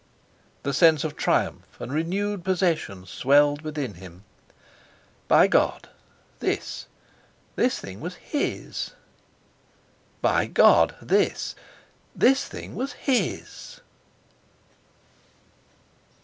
The 0.63 0.73
sense 0.73 1.03
of 1.03 1.15
triumph 1.15 1.79
and 1.79 1.93
renewed 1.93 2.43
possession 2.43 3.05
swelled 3.05 3.61
within 3.61 3.93
him. 3.93 4.23
By 5.27 5.45
God! 5.45 5.89
this—this 6.39 7.77
thing 7.77 7.99
was 8.01 8.15
his! 8.15 8.93
By 10.19 10.47
God! 10.47 10.95
this—this 11.03 12.45
thing 12.45 12.73
was 12.73 12.95
_his! 13.05 13.81